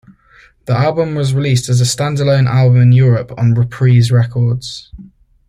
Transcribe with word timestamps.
The 0.65 0.73
album 0.75 1.13
was 1.13 1.35
released 1.35 1.69
as 1.69 1.79
a 1.79 1.83
standalone 1.83 2.47
album 2.47 2.81
in 2.81 2.91
Europe 2.91 3.33
on 3.37 3.53
Reprise 3.53 4.11
Records. 4.11 4.91